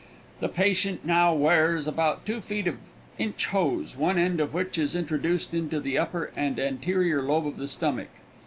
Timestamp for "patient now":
0.49-1.31